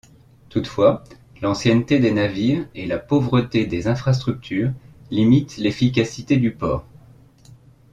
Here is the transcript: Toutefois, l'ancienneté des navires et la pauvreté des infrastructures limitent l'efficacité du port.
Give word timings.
Toutefois, 0.49 1.03
l'ancienneté 1.43 1.99
des 1.99 2.09
navires 2.09 2.65
et 2.73 2.87
la 2.87 2.97
pauvreté 2.97 3.67
des 3.67 3.87
infrastructures 3.87 4.71
limitent 5.11 5.57
l'efficacité 5.57 6.37
du 6.37 6.49
port. 6.51 6.87